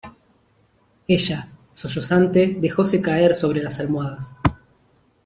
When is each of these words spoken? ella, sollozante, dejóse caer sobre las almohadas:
ella, 1.07 1.47
sollozante, 1.73 2.57
dejóse 2.59 3.03
caer 3.03 3.35
sobre 3.35 3.61
las 3.61 3.79
almohadas: 3.81 4.35